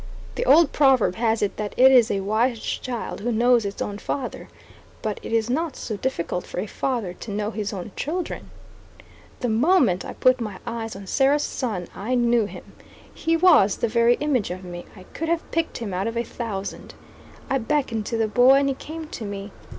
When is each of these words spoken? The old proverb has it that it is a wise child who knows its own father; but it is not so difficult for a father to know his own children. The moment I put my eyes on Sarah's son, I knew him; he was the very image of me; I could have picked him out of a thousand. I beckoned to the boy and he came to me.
The 0.33 0.47
old 0.47 0.71
proverb 0.71 1.13
has 1.17 1.43
it 1.43 1.57
that 1.57 1.75
it 1.77 1.91
is 1.91 2.09
a 2.09 2.21
wise 2.21 2.57
child 2.59 3.19
who 3.19 3.31
knows 3.31 3.65
its 3.65 3.83
own 3.83 3.99
father; 3.99 4.47
but 5.03 5.19
it 5.21 5.31
is 5.31 5.47
not 5.47 5.75
so 5.75 5.95
difficult 5.95 6.43
for 6.47 6.59
a 6.59 6.65
father 6.65 7.13
to 7.13 7.29
know 7.29 7.51
his 7.51 7.71
own 7.71 7.91
children. 7.95 8.49
The 9.41 9.49
moment 9.49 10.03
I 10.03 10.13
put 10.13 10.41
my 10.41 10.57
eyes 10.65 10.95
on 10.95 11.05
Sarah's 11.05 11.43
son, 11.43 11.87
I 11.93 12.15
knew 12.15 12.45
him; 12.47 12.73
he 13.13 13.37
was 13.37 13.77
the 13.77 13.87
very 13.87 14.15
image 14.15 14.49
of 14.49 14.63
me; 14.63 14.85
I 14.95 15.03
could 15.13 15.29
have 15.29 15.51
picked 15.51 15.77
him 15.77 15.93
out 15.93 16.07
of 16.07 16.17
a 16.17 16.23
thousand. 16.23 16.95
I 17.47 17.59
beckoned 17.59 18.07
to 18.07 18.17
the 18.17 18.27
boy 18.27 18.55
and 18.55 18.69
he 18.69 18.73
came 18.73 19.05
to 19.09 19.23
me. 19.23 19.51